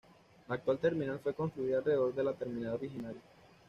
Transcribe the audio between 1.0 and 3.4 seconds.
fue construida alrededor de la terminal originaria.